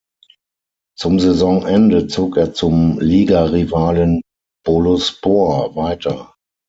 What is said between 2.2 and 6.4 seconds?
er zum Ligarivalen Boluspor weiter.